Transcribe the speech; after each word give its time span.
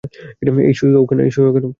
এই 0.61 0.73
সুঁই 0.73 0.91
কেনও? 1.09 1.69